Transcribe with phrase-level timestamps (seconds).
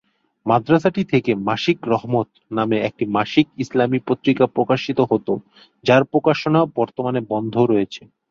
[0.45, 5.27] মাদ্রাসাটি থেকে "মাসিক রহমত" নামে একটি মাসিক ইসলামি পত্রিকা প্রকাশিত হত,
[5.83, 8.01] যার প্রকাশনা বর্তমানে বন্ধ রয়েছে।